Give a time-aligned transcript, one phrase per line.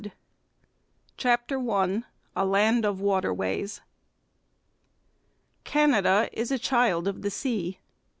[1.15, 2.01] CHAPTER I
[2.35, 3.81] A LAND OF WATERWAYS
[5.63, 7.77] Canada is the child of the sea.